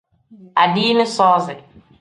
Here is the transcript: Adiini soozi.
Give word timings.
Adiini 0.63 1.07
soozi. 1.15 1.59